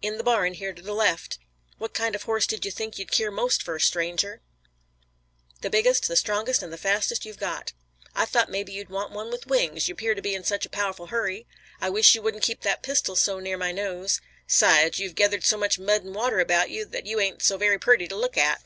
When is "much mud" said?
15.58-16.06